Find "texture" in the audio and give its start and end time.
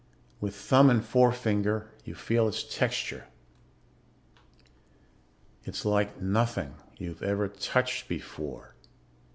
2.63-3.27